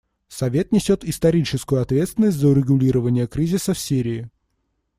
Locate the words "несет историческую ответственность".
0.71-2.37